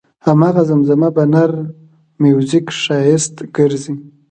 [0.27, 1.51] هماغه زمزمه په نر
[2.21, 3.95] میوزیک ښایسته ګرځي.